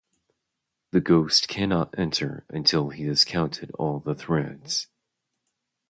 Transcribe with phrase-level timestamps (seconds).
[0.89, 4.87] The ghost cannot enter until he has counted all the threads.